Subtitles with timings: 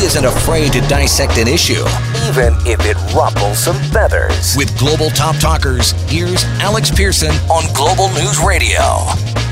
[0.00, 1.84] She isn't afraid to dissect an issue,
[2.26, 4.56] even if it ruffles some feathers.
[4.56, 8.80] With Global Top Talkers, here's Alex Pierson on Global News Radio.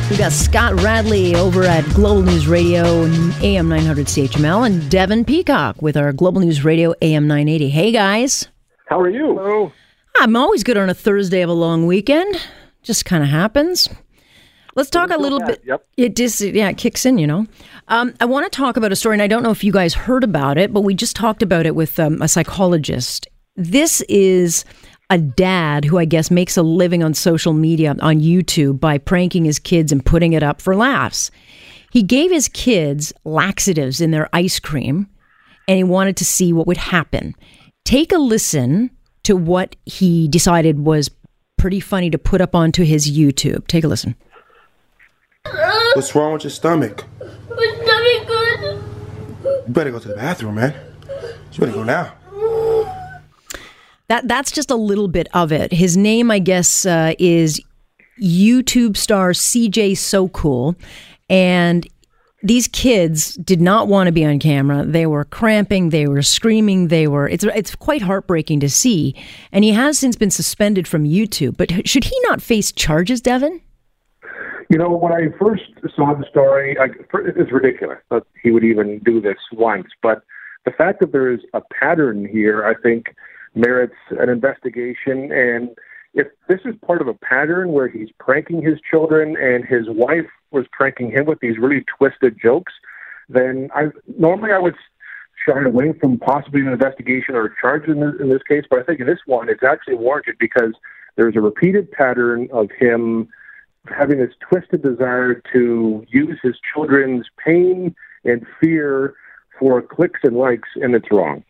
[0.08, 3.04] We got Scott Radley over at Global News Radio
[3.42, 7.68] AM 900 CHML and Devin Peacock with our Global News Radio AM 980.
[7.68, 8.48] Hey guys.
[8.86, 9.36] How are you?
[9.36, 9.70] Hello.
[10.16, 12.40] I'm always good on a Thursday of a long weekend.
[12.82, 13.86] Just kind of happens.
[14.74, 15.60] Let's talk a little bit.
[15.66, 15.86] Yep.
[15.96, 17.46] It just yeah, it kicks in, you know.
[17.88, 19.94] Um, I want to talk about a story, and I don't know if you guys
[19.94, 23.26] heard about it, but we just talked about it with um, a psychologist.
[23.56, 24.66] This is
[25.08, 29.46] a dad who I guess makes a living on social media on YouTube by pranking
[29.46, 31.30] his kids and putting it up for laughs.
[31.90, 35.08] He gave his kids laxatives in their ice cream,
[35.66, 37.34] and he wanted to see what would happen.
[37.86, 38.90] Take a listen
[39.22, 41.10] to what he decided was
[41.56, 43.66] pretty funny to put up onto his YouTube.
[43.66, 44.14] Take a listen.
[45.94, 47.04] What's wrong with your stomach?
[49.68, 50.74] You better go to the bathroom, man.
[51.52, 52.14] You better go now.
[54.08, 55.70] That that's just a little bit of it.
[55.72, 57.60] His name, I guess, uh, is
[58.18, 60.74] YouTube star CJ So Cool,
[61.28, 61.86] and
[62.42, 64.86] these kids did not want to be on camera.
[64.86, 67.28] They were cramping, they were screaming, they were.
[67.28, 69.14] It's it's quite heartbreaking to see.
[69.52, 71.58] And he has since been suspended from YouTube.
[71.58, 73.60] But should he not face charges, Devin?
[74.68, 75.64] You know, when I first
[75.96, 79.86] saw the story, I, it's ridiculous that he would even do this once.
[80.02, 80.22] But
[80.66, 83.14] the fact that there is a pattern here, I think,
[83.54, 85.32] merits an investigation.
[85.32, 85.70] And
[86.12, 90.28] if this is part of a pattern where he's pranking his children and his wife
[90.50, 92.72] was pranking him with these really twisted jokes,
[93.30, 93.86] then I
[94.18, 94.74] normally I would
[95.46, 98.64] shy away from possibly an investigation or a charge in this, in this case.
[98.68, 100.72] But I think in this one, it's actually warranted because
[101.16, 103.28] there's a repeated pattern of him
[103.86, 107.94] having this twisted desire to use his children's pain
[108.24, 109.14] and fear
[109.58, 111.44] for clicks and likes, and it's wrong.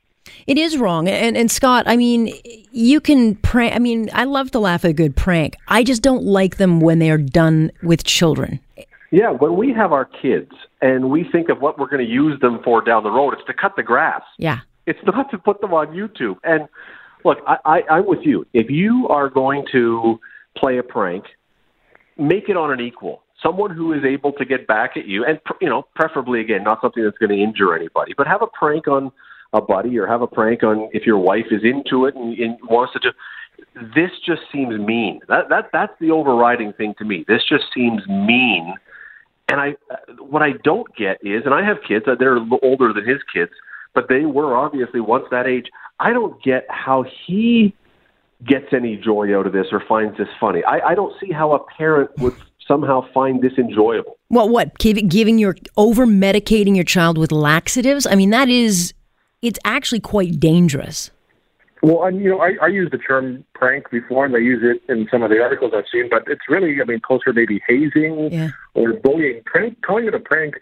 [0.46, 1.08] It is wrong.
[1.08, 2.32] And and Scott, I mean,
[2.70, 3.74] you can prank.
[3.74, 5.56] I mean, I love to laugh at a good prank.
[5.68, 8.60] I just don't like them when they are done with children.
[9.10, 10.52] Yeah, when we have our kids
[10.82, 13.44] and we think of what we're going to use them for down the road, it's
[13.46, 14.22] to cut the grass.
[14.36, 14.60] Yeah.
[14.86, 16.36] It's not to put them on YouTube.
[16.44, 16.68] And
[17.24, 18.46] look, I, I, I'm with you.
[18.52, 20.20] If you are going to
[20.56, 21.24] play a prank,
[22.18, 23.22] make it on an equal.
[23.42, 26.80] Someone who is able to get back at you, and you know, preferably again, not
[26.80, 29.12] something that's going to injure anybody, but have a prank on
[29.52, 32.58] a buddy or have a prank on if your wife is into it and, and
[32.64, 33.10] wants to do.
[33.94, 35.20] This just seems mean.
[35.28, 37.24] That that that's the overriding thing to me.
[37.28, 38.74] This just seems mean.
[39.50, 39.76] And I,
[40.18, 43.50] what I don't get is, and I have kids that they're older than his kids,
[43.94, 45.66] but they were obviously once that age.
[45.98, 47.74] I don't get how he
[48.46, 50.62] gets any joy out of this or finds this funny.
[50.64, 52.34] I, I don't see how a parent would
[52.66, 54.18] somehow find this enjoyable.
[54.30, 58.06] Well, what giving, giving your over medicating your child with laxatives?
[58.06, 58.94] I mean, that is
[59.42, 61.10] it's actually quite dangerous.
[61.82, 64.82] Well, and you know, I, I use the term prank before, and I use it
[64.92, 68.32] in some of the articles I've seen, but it's really, I mean, closer maybe hazing
[68.32, 68.48] Yeah.
[68.74, 69.42] or bullying.
[69.46, 70.54] Prank, calling it a prank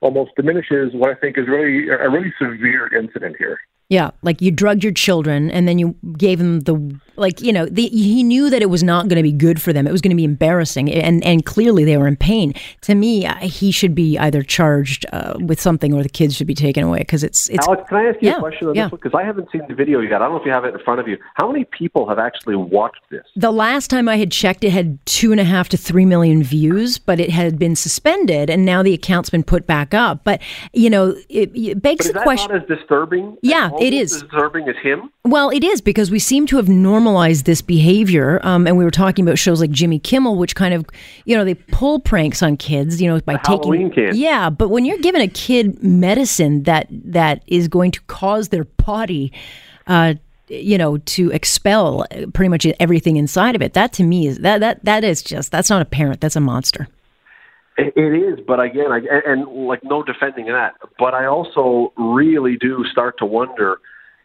[0.00, 3.58] almost diminishes what I think is really a really severe incident here.
[3.92, 7.66] Yeah, like you drugged your children and then you gave them the like you know
[7.66, 9.86] the, he knew that it was not going to be good for them.
[9.86, 12.54] It was going to be embarrassing, and and clearly they were in pain.
[12.82, 16.54] To me, he should be either charged uh, with something or the kids should be
[16.54, 17.68] taken away because it's it's.
[17.68, 18.84] Alex, can I ask you Yeah, a question on yeah.
[18.84, 18.92] this?
[18.92, 20.14] Because I haven't seen the video yet.
[20.14, 21.18] I don't know if you have it in front of you.
[21.34, 23.26] How many people have actually watched this?
[23.36, 26.42] The last time I had checked, it had two and a half to three million
[26.42, 30.24] views, but it had been suspended, and now the account's been put back up.
[30.24, 30.40] But
[30.72, 32.52] you know, it, it begs the that question.
[32.52, 33.36] not as disturbing?
[33.42, 34.22] Yeah, it is.
[34.22, 35.10] Disturbing as him?
[35.24, 38.40] Well, it is because we seem to have normalized this behavior.
[38.42, 40.86] Um, and we were talking about shows like Jimmy Kimmel, which kind of,
[41.24, 43.58] you know, they pull pranks on kids, you know, by The taking.
[43.58, 44.16] Halloween kid.
[44.16, 48.64] Yeah, but when you're giving a kid medicine that that is going to cause their
[48.64, 49.32] body,
[49.86, 50.14] uh,
[50.48, 54.58] you know, to expel pretty much everything inside of it, that to me is that
[54.60, 56.88] that that is just that's not a parent, that's a monster.
[57.78, 60.74] It, is, but again, I, and like no defending that.
[60.98, 63.78] But I also really do start to wonder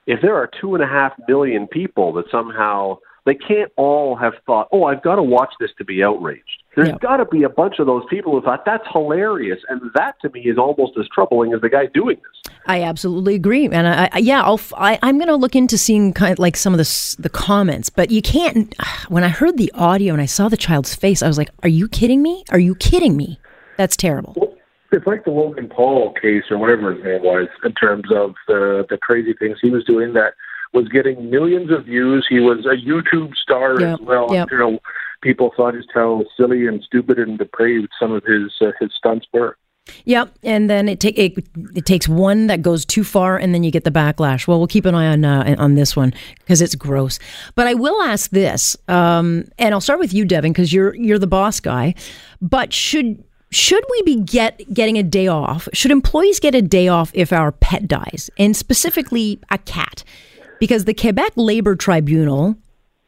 [0.05, 4.33] if there are two and a half million people that somehow they can't all have
[4.45, 6.97] thought, "Oh, I've got to watch this to be outraged." There's Yeah.
[7.01, 10.29] got to be a bunch of those people who thought that's hilarious, and that to
[10.29, 12.53] me is almost as troubling as the guy doing this.
[12.67, 16.13] I absolutely agree, and I, I yeah, I'll, I, am going to look into seeing
[16.13, 18.73] kind of like some of the the comments, but you can't.
[19.09, 21.69] When I heard the audio and I saw the child's face, I was like, "Are
[21.69, 22.43] you kidding me?
[22.51, 23.39] Are you kidding me?
[23.77, 24.55] That's terrible."
[24.91, 28.85] It's like the Logan Paul case or whatever his name was in terms of the
[28.89, 30.33] the crazy things he was doing that
[30.73, 32.27] was getting millions of views.
[32.29, 34.47] He was a YouTube star Yep, as well yep.
[34.51, 34.79] until
[35.27, 39.27] people thought just how silly and stupid and depraved some of his uh, his stunts
[39.33, 39.57] were.
[40.05, 41.45] Yep, and then it take it,
[41.75, 44.47] it takes one that goes too far, and then you get the backlash.
[44.47, 47.19] Well, we'll keep an eye on uh, on this one because it's gross.
[47.55, 51.19] But I will ask this, um, and I'll start with you, Devin, because you're you're
[51.19, 51.93] the boss guy.
[52.41, 53.21] But should
[53.51, 55.67] should we be get getting a day off?
[55.73, 60.05] Should employees get a day off if our pet dies, and specifically a cat?
[60.59, 62.57] Because the Quebec Labor Tribunal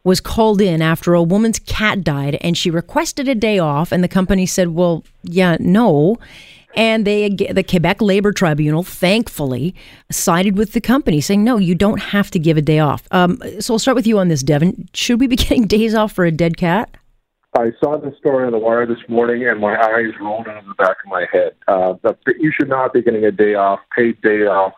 [0.10, 4.04] was called in after a woman's cat died and she requested a day off and
[4.04, 6.18] the company said well yeah no
[6.76, 9.76] and they the Quebec Labor Tribunal thankfully
[10.12, 13.40] sided with the company saying no you don't have to give a day off um,
[13.60, 16.26] so I'll start with you on this Devin should we be getting days off for
[16.26, 16.98] a dead cat
[17.56, 20.66] I saw the story on the wire this morning, and my eyes rolled out of
[20.66, 21.54] the back of my head.
[21.68, 24.74] Uh, but you should not be getting a day off, paid day off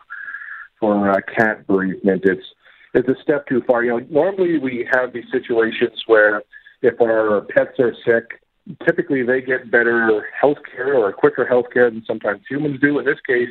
[0.80, 2.22] for uh, cat bereavement.
[2.24, 2.46] It's
[2.94, 3.84] it's a step too far.
[3.84, 6.42] You know, normally we have these situations where
[6.82, 8.40] if our pets are sick,
[8.84, 12.98] typically they get better health care or quicker health care than sometimes humans do.
[12.98, 13.50] In this case,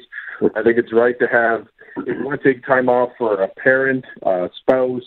[0.55, 1.67] I think it's right to have,
[1.97, 5.03] if you want to take time off for a parent, a spouse,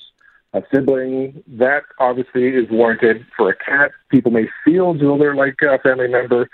[0.52, 3.26] a sibling, that obviously is warranted.
[3.36, 6.48] For a cat, people may feel as though they're like a family member,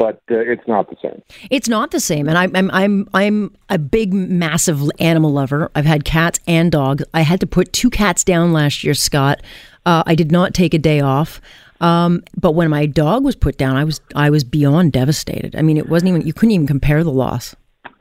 [0.00, 1.22] but uh, it's not the same.
[1.50, 5.70] It's not the same, and I'm I'm I'm I'm a big, massive animal lover.
[5.74, 7.04] I've had cats and dogs.
[7.12, 9.42] I had to put two cats down last year, Scott.
[9.84, 11.42] Uh, I did not take a day off,
[11.82, 15.54] um, but when my dog was put down, I was I was beyond devastated.
[15.54, 17.54] I mean, it wasn't even you couldn't even compare the loss.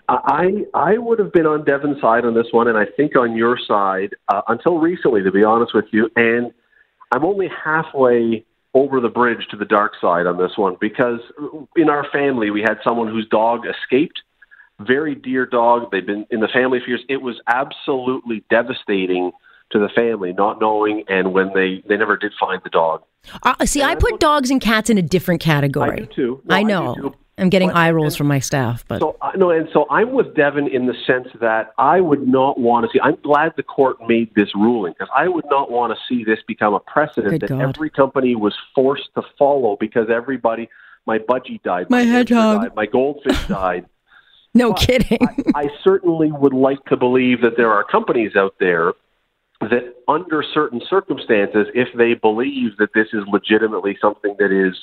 [0.07, 3.35] I I would have been on Devin's side on this one, and I think on
[3.35, 6.09] your side uh, until recently, to be honest with you.
[6.15, 6.53] And
[7.11, 11.19] I'm only halfway over the bridge to the dark side on this one because
[11.75, 14.21] in our family we had someone whose dog escaped.
[14.79, 15.91] Very dear dog.
[15.91, 17.01] They've been in the family for years.
[17.09, 19.31] It was absolutely devastating
[19.71, 23.03] to the family, not knowing, and when they they never did find the dog.
[23.43, 25.91] Uh, see, I put dogs and cats in a different category.
[25.91, 26.41] I do too.
[26.45, 26.95] No, I I do know.
[26.95, 27.15] too.
[27.39, 30.11] I'm getting But- eye rolls from my staff, but So I no, and so I'm
[30.11, 32.99] with Devin in the sense that I would not want to see.
[33.01, 36.39] I'm glad the court made this ruling because I would not want to see this
[36.47, 37.61] become a precedent Good that God.
[37.75, 40.69] every company was forced to follow because everybody,
[41.05, 42.61] my budgie died, My hamster hedgehog.
[42.61, 43.85] died, my goldfish died.
[44.53, 45.19] no But kidding.
[45.55, 48.93] I, I certainly would like to believe that there are companies out there
[49.61, 54.73] that, under certain circumstances, if they believe that this is legitimately something that is,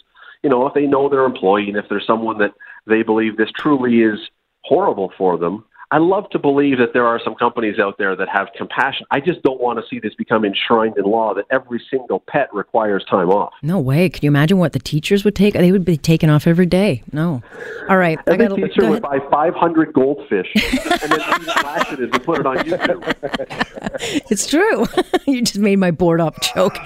[0.42, 2.54] you know, if they know their employee and if there's someone that
[2.86, 4.18] they believe this truly is
[4.62, 8.28] horrible for them, I love to believe that there are some companies out there that
[8.28, 9.06] have compassion.
[9.10, 12.52] I just don't want to see this become enshrined in law that every single pet
[12.52, 13.52] requires time off.
[13.62, 14.08] no way.
[14.08, 15.54] Can you imagine what the teachers would take?
[15.54, 17.02] They would be taken off every day.
[17.12, 17.42] No.
[17.88, 18.18] All right.
[18.26, 22.46] I Every got teacher would buy 500 goldfish and then flash it and put it
[22.46, 23.62] on YouTube.
[24.30, 24.86] It's true.
[25.26, 26.76] you just made my board up joke.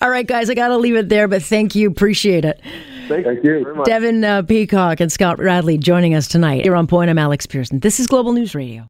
[0.00, 1.90] All right, guys, I got to leave it there, but thank you.
[1.90, 2.60] Appreciate it.
[3.08, 3.64] Thank, Thank you.
[3.64, 3.86] very much.
[3.86, 6.62] Devin uh, Peacock and Scott Radley joining us tonight.
[6.62, 7.80] Here on Point, I'm Alex Pierson.
[7.80, 8.86] This is Global News Radio.